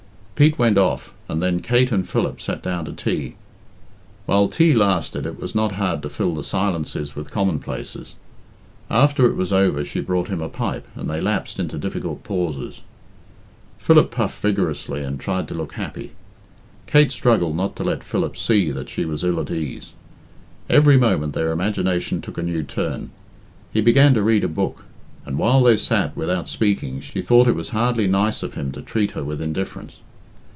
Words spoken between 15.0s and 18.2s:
and tried to look happy. Kate struggled not to let